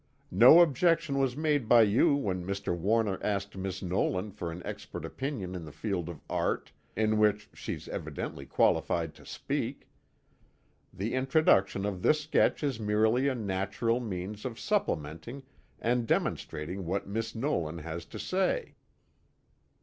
[0.31, 2.75] No objection was made by you when Mr.
[2.75, 7.51] Warner asked Miss Nolan for an expert opinion in the field of art, in which
[7.53, 9.87] she's evidently qualified to speak.
[10.91, 15.43] The introduction of this sketch is merely a natural means of supplementing
[15.79, 18.73] and demonstrating what Miss Nolan has to say."